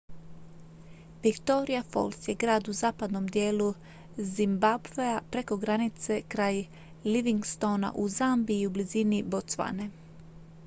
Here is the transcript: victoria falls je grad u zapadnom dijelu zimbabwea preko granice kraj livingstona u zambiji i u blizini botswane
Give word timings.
victoria 1.23 1.81
falls 1.95 2.27
je 2.27 2.33
grad 2.43 2.67
u 2.69 2.73
zapadnom 2.79 3.27
dijelu 3.27 3.73
zimbabwea 4.37 5.21
preko 5.31 5.57
granice 5.57 6.21
kraj 6.27 6.65
livingstona 7.03 7.91
u 7.95 8.07
zambiji 8.07 8.61
i 8.61 8.67
u 8.67 8.73
blizini 8.79 9.21
botswane 9.23 9.89